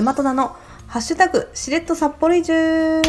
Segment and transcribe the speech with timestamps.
[0.00, 3.02] 大和田のハッシュタグしれっと札幌移住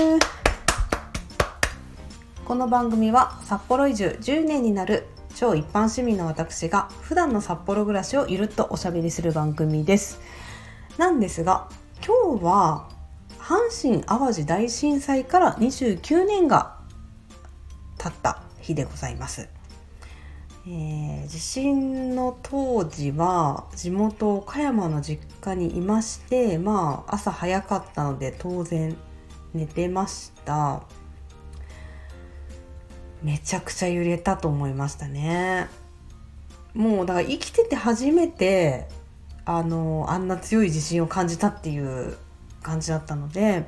[2.44, 10.19] この番組は札幌移住10年になる超一般市民の私が普段の札幌暮らしをゆるっとおしゃべりする番組です。
[10.97, 11.69] なんですが
[12.06, 12.90] 今日は
[13.39, 16.76] 阪神・淡路大震災から29年が
[17.98, 19.48] 経った日でございます。
[20.67, 28.95] えー、地震の当時は地元岡山の実家にいましてまあ朝早かったので当然
[29.53, 30.83] 寝てました。
[33.23, 35.69] めちゃくちゃ揺れたと思いましたね。
[36.73, 38.88] もうだから生きてて初めて
[39.45, 42.17] あのあんな強い地震を感じたっていう
[42.63, 43.66] 感じだったので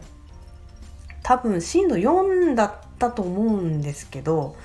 [1.21, 4.55] 多分震度4だったと思うんですけど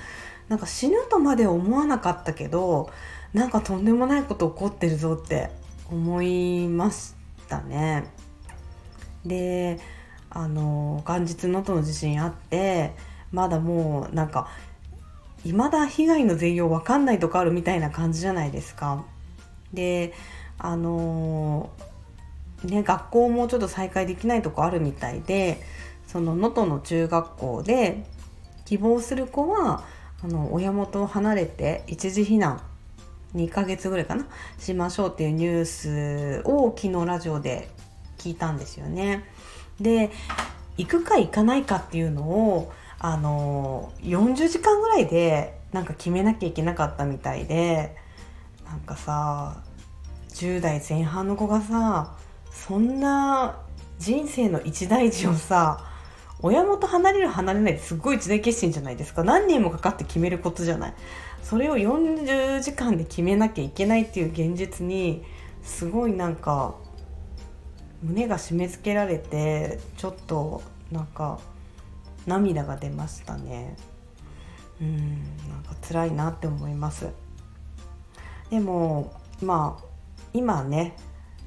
[0.49, 2.89] なんか死ぬとまで思わなかったけど
[3.33, 5.51] なんかとんでもないこと起こってるぞって
[5.89, 7.13] 思いまし
[7.47, 8.05] たね。
[9.25, 9.79] で
[10.29, 12.93] あの元日能登の地震あって
[13.31, 14.47] まだもうなんか
[15.43, 19.05] 未だ被害の全容わかんないとかあるみたいな感じじゃないですか。
[19.73, 20.13] で
[20.57, 21.69] あの
[22.63, 25.61] ね学校もちょっと再開できないとこあるみたいで
[26.07, 28.03] その能登の中学校で
[28.65, 29.83] 希望する子は
[30.23, 32.61] あの親元を離れて一時避難
[33.35, 34.25] 2ヶ月ぐらいかな
[34.57, 37.69] しましょうっていうニュースを昨日ラジオで
[38.17, 39.23] 聞いたんですよね。
[39.79, 40.11] で
[40.77, 47.95] 行くか行かないかっていうのをあの40時間ぐらいでなんか決めなきゃいけなかったみたいで
[48.65, 49.61] なんかさ
[50.29, 52.15] 10代前半の子がさ
[52.51, 53.57] そんな
[53.99, 55.88] 人生の一大事をさ
[56.41, 59.23] 親元離れる離れないってすごい一大決心じゃないですか。
[59.23, 60.93] 何年もかかって決めることじゃない。
[61.43, 65.23] それを40時間で決めなきゃいけないっていう現実に
[65.63, 66.75] すごいなんか
[68.01, 70.61] 胸が締め付けられてちょっと
[70.91, 71.39] なんか
[72.25, 73.75] 涙が出ましたね。
[74.81, 77.09] うんなんか辛いなって思います。
[78.49, 79.85] でもまあ
[80.33, 80.95] 今ね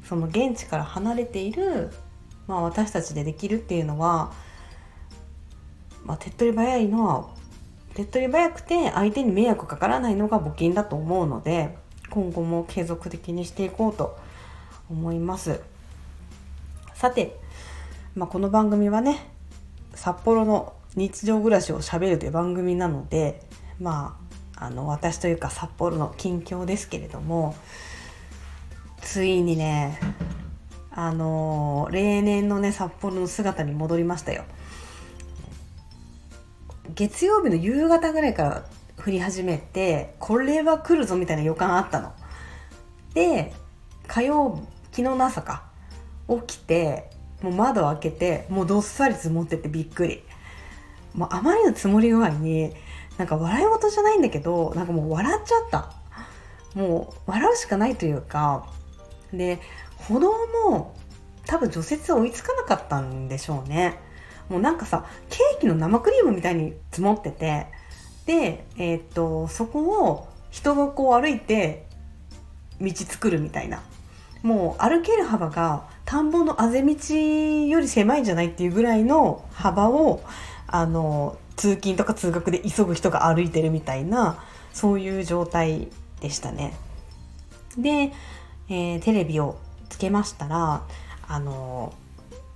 [0.04, 1.90] その現地から離れている、
[2.46, 4.32] まあ、私たちでできるっていうのは
[6.04, 7.28] まあ、手っ取り早いのは
[7.94, 11.76] 手っ取り早くて相手に迷惑かからないのが募金だと思うので
[12.10, 14.18] 今後も継続的にしていこうと
[14.90, 15.60] 思います
[16.94, 17.38] さて、
[18.14, 19.26] まあ、この番組はね
[19.94, 23.40] 札幌の日常暮らしをしゃべるという番組なので
[23.80, 24.18] ま
[24.56, 27.56] ああの私というか札幌の近況ですけれども
[29.00, 29.98] ついにね
[30.90, 34.44] あの例年のね札幌の姿に戻りましたよ。
[36.94, 38.64] 月曜日の夕方ぐらいから
[39.04, 42.12] 降り始めてこれは来るぞみたいな予感あったの。
[43.14, 43.52] で
[44.06, 44.56] 火曜
[44.90, 45.64] 昨日の朝か
[46.28, 47.10] 起きて
[47.42, 50.22] もう窓開けてもうどっさり積もっててびっくり。
[51.14, 52.72] もうあまりの積もり具合に
[53.18, 55.92] なんか笑い事じゃないんだけどなんかもう笑っちゃった
[56.74, 58.66] もう笑うしかないというか
[59.32, 59.60] で
[59.96, 60.32] 歩道
[60.68, 60.96] も
[61.46, 63.98] 多分除雪追いつかなかったんでしょうね
[64.48, 67.66] もうなんかさケーキの生クリームみたいに積もってて
[68.26, 71.86] で、えー、っとそこを人がこう歩いて
[72.80, 73.82] 道作るみたいな
[74.42, 80.22] もう歩ける幅が田んぼのあぜ道より狭いんじゃないっていうぐらいの幅を
[80.66, 85.88] あの通勤とか通学で急ぐ人が歩いてるみたいなそういう状態
[86.20, 86.74] でしたね。
[87.78, 88.12] で、
[88.68, 89.58] えー、テレビを
[89.88, 90.82] つけましたら
[91.28, 91.94] あの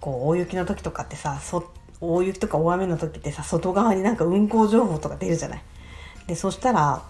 [0.00, 1.64] こう大雪の時とかってさそっ
[2.00, 5.62] 大雪とか大雨の時ってさ外側になんか運行情報とか出るじゃない。
[6.26, 7.02] でそしたら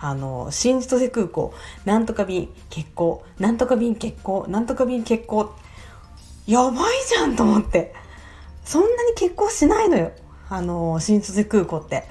[0.00, 1.52] あの新千歳空港
[1.84, 5.54] なんとか便欠航なんとか便欠航なんとか便欠航
[6.46, 6.74] やばい
[7.08, 7.94] じゃんと思って。
[8.64, 10.12] そんなに欠航しないのよ。
[10.50, 12.04] あの新千歳空港って。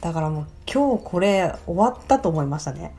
[0.00, 2.94] だからもう今日これ終わったと思いましたね。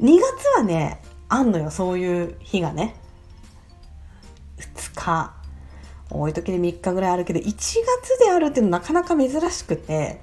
[0.00, 2.96] 2月はねあんのよそういう日がね。
[4.58, 5.43] 2日。
[6.10, 7.78] 多い時で3日ぐらいあるけど1月
[8.20, 10.20] であるっていうのなかなか珍しくて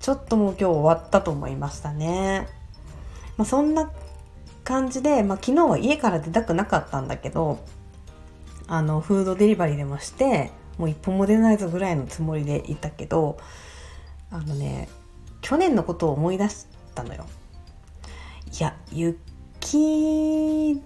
[0.00, 2.48] ちょっともう今日終わったと思いましたね。
[3.36, 3.90] まあ、そんな
[4.64, 7.58] 感じで、まあ、昨日は家から出たくなかったんだけど
[8.66, 13.38] あのフードデリバリーでもしてもう一本も出ないぞぐらいのつもりでいたけど
[14.30, 14.88] あのね
[15.40, 17.24] 去年のことを思い出したのよ。
[18.58, 20.82] いや雪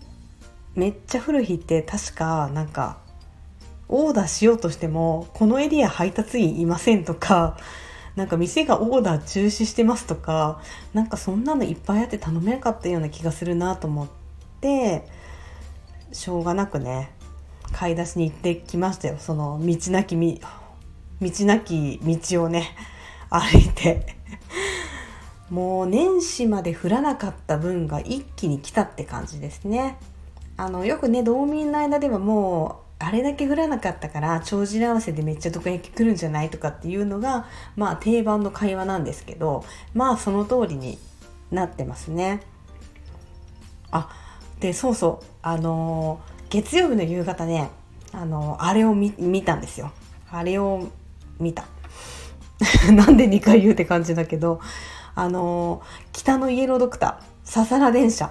[0.74, 3.01] めっちゃ降る日って確かなんか
[3.92, 7.58] オーダーしようとしてもこのエリア配達員いませんとか
[8.16, 10.60] なんか店がオーダー中止してますとか
[10.92, 14.08] なんかそんなのいっぱいあって頼めなかったような気がするなと思っ
[14.60, 15.06] て
[16.12, 17.14] しょうがなくね
[17.72, 19.16] 買い出しに行ってきましたよ。
[19.18, 22.76] その道なき道なき道をね
[23.30, 24.22] 歩いて。
[25.52, 29.98] もう年始まで降らなかった分が一気に来たって感じですね。
[30.56, 37.46] あのよくね道民の間ではもうあれだけ降らなかったから帳尻合わせでめっちゃ毒焼き来るんじゃないとかっていうのが
[37.76, 39.64] まあ定番の会話なんですけど
[39.94, 40.98] まあその通りに
[41.50, 42.40] なってますね。
[43.90, 44.08] あ
[44.60, 47.70] でそうそうあのー、月曜日の夕方ね
[48.12, 49.92] あのー、あれを見たんですよ。
[50.30, 50.88] あれを
[51.38, 51.66] 見た。
[52.92, 54.60] なんで2回言うって感じだけど
[55.14, 55.82] あのー、
[56.12, 58.30] 北のイエロードクターささら電車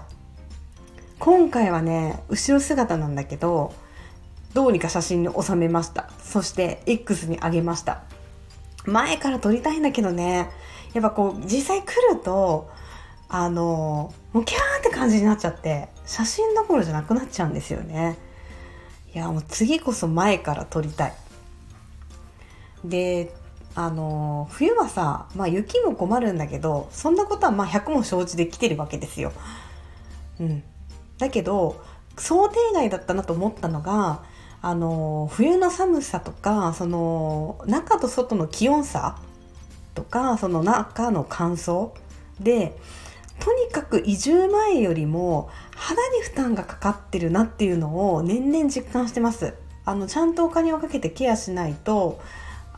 [1.19, 3.73] 今回はね後ろ姿なんだけど
[4.53, 6.09] どうにか写真に収めました。
[6.19, 8.03] そして X に上げました。
[8.85, 10.49] 前から撮りたいんだけどね。
[10.93, 12.69] やっぱこう実際来ると
[13.29, 18.17] あのもうキャーって感じになっちゃって写真どころじゃなくなっちゃうんですよね。
[19.13, 21.13] いやもう次こそ前から撮りたい。
[22.83, 23.33] で
[23.73, 29.31] あの冬はさ、まあ、雪も困るんだけどそんなことはまあ100も承知で来てるわけですよ。
[30.39, 30.63] うん、
[31.17, 31.81] だけど
[32.17, 34.23] 想定外だったなと思ったのが
[34.61, 39.17] あの冬の寒さとかその中と外の気温差
[39.95, 41.91] とかその中の乾燥
[42.39, 42.77] で
[43.39, 49.55] とにかく移住前よりも肌に負担がかかってるなっていうのを年々実感してます。
[49.83, 52.19] あのちゃんとお金をかけてケアしないと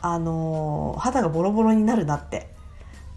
[0.00, 2.48] あの肌がボロボロになるなって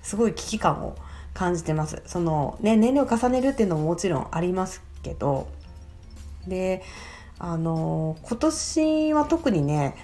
[0.02, 0.98] すごい危機感を
[1.34, 2.02] 感じてます。
[2.06, 5.48] そのね年齢を重ねるっていうのももちろんありますけど。
[6.46, 6.84] で
[7.40, 9.96] あの今年は特にね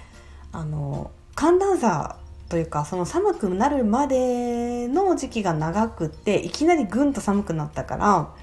[0.52, 2.16] あの寒暖差
[2.48, 8.34] というかその寒くなるまでの時期が長くっていきなりぐんと寒くなったから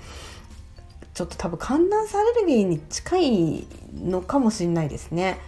[1.14, 5.40] ちょっと多分寒暖差アレルギーに近いのかもしれないですね。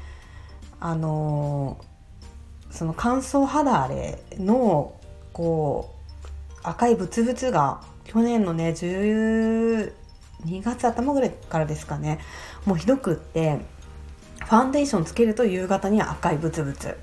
[0.80, 1.78] あの
[2.69, 4.96] その乾燥肌荒れの
[5.31, 5.94] こ
[6.25, 8.74] う赤いブツブツが去年のね
[10.45, 12.19] 2月頭ぐらいからですかね。
[12.66, 13.60] もうひどくって
[14.40, 16.98] ファンデーションつけると夕方には赤いブツブツ。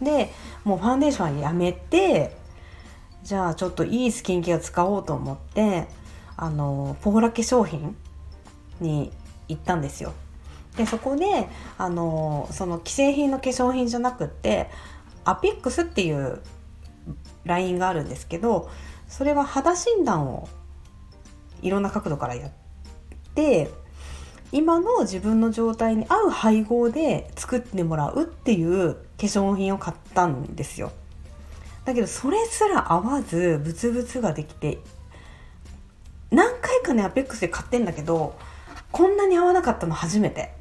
[0.00, 0.30] で
[0.64, 2.36] もうファンデーションはやめて
[3.22, 5.88] じゃあちょっといいスキンケア使おうと思って
[6.36, 7.96] あのポーラ化粧品
[8.80, 9.10] に
[9.48, 10.12] 行ったんですよ。
[10.76, 11.48] でそこで
[11.78, 14.68] あのその既製品の化粧品じゃなくって
[15.24, 16.40] アピックスっていう
[17.44, 18.70] ラインがあるんですけど
[19.08, 20.48] それは肌診断を
[21.62, 22.50] いろんな角度からやっ
[23.34, 23.70] て
[24.52, 30.92] 今の自分の状態に合う配合で作ってもらうっていう化粧品を買ったんですよ。
[31.84, 34.78] だけどそれすら合わずブツブツができて
[36.30, 38.36] 何回かねアペックスで買ってんだけど
[38.90, 40.54] こんなに合わなかったの初めて。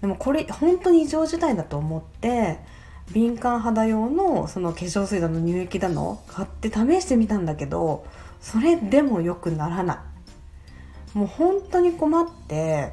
[0.00, 2.58] でもこれ本当に異常事態だと思って
[3.12, 8.06] 敏感肌用のその化粧水だの乳液だの買って試してみたんだけど
[8.40, 9.94] それでも良くならな
[11.14, 11.18] い。
[11.18, 12.92] もう本当に困って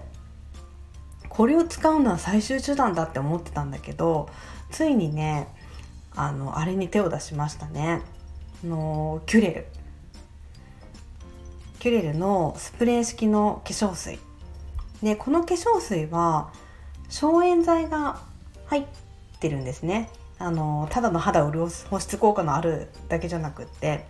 [1.30, 4.30] これを使うのは最終手段だって思ってたんだけど
[4.72, 5.48] ついにね
[6.16, 8.02] あのあれに手を出しましたね。
[8.64, 9.68] のキュレル。
[11.80, 14.20] キュレルのスプレー式の化粧水。
[15.04, 16.52] でこの化粧水は
[17.10, 18.22] 消炎剤が
[18.68, 18.86] 入っ
[19.40, 20.10] てるんですね。
[20.40, 24.08] あのただの肌を潤す保湿効果のあるだけじゃなくって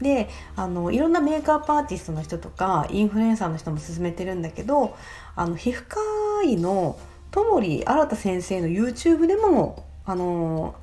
[0.00, 4.96] であのいろんなメイクアップアーティストの人とかインフルエンサーの人も勧めてるんだけど
[5.34, 5.98] あの皮膚科
[6.44, 6.98] 医の
[7.30, 10.74] 友利新先生の YouTube でもあの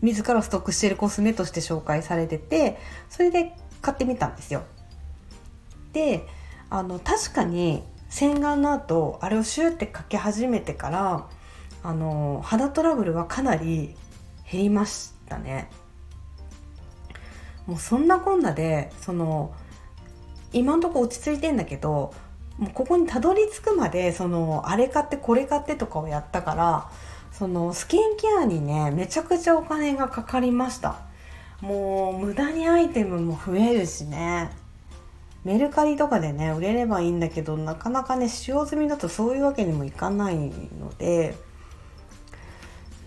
[0.00, 4.62] 自らストックしているコスメとして紹介されててそれで買ってみたんですよ。
[5.92, 6.26] で
[6.70, 11.28] あの確かに洗顔の後あれをシューってかけ始めてから
[11.82, 13.94] あの肌トラブルはかなり
[14.50, 15.70] 減りましたね。
[17.66, 19.54] もうそんなこんなでその
[20.52, 22.12] 今んとこ落ち着いてんだけど
[22.58, 26.90] もうここにたどり着くまでそのあれ買ってこれ買ってとかをやったから
[27.32, 31.00] そのスキンケアにねめちゃくちゃお金がかかりました。
[31.60, 34.50] もう無駄にアイテムも増えるしね。
[35.44, 41.34] メルカリとかでね売れればいいんだけどなかなかね使用済みだとそういうわけにもいかないので、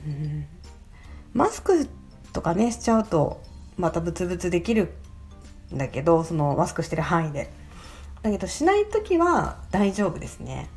[0.06, 0.46] うん、
[1.34, 1.88] マスク
[2.34, 3.42] とかねしちゃうと
[3.78, 4.94] またブツブツできる
[5.74, 7.52] んだけどそのマスクしてる範囲で。
[8.26, 10.68] だけどしない時は大丈夫ですね。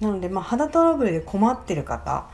[0.00, 2.30] なのでまあ肌トラブルで困ってる方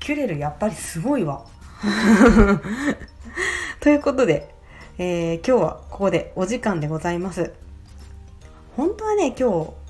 [0.00, 1.44] キュレルやっぱりすごいわ。
[3.80, 4.54] ということで、
[4.98, 7.52] えー、今日はここでお時間でございます。
[8.76, 9.82] 本当はね今日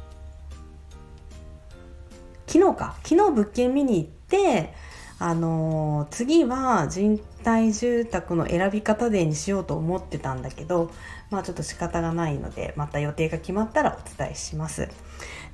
[2.47, 4.75] 昨日か昨日物件見に行って
[5.19, 7.16] あのー、次は人
[7.47, 10.91] 帯住宅の選び方デーにしようと思ってたんだけど
[11.31, 14.89] まあちょっと仕方がないのでまた予定が決まったらお伝えします。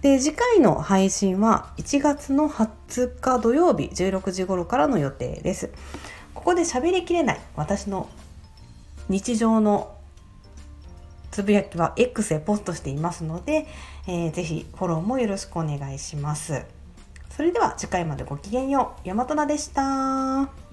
[0.00, 5.71] で次回の配信は1月の20日土曜日16時頃からの予定です。
[6.35, 8.09] ここで喋りきれない私の
[9.09, 9.97] 日常の
[11.30, 13.66] つぶやきは X へポストしていますので、
[14.07, 16.64] えー、ぜひフォローもよろしくお願いします。
[17.30, 19.09] それでは次回までごきげんよう。
[19.09, 20.67] 大和田でした。